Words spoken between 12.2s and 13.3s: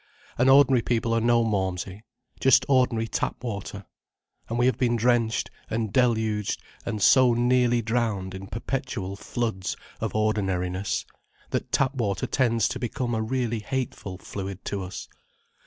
tends to become a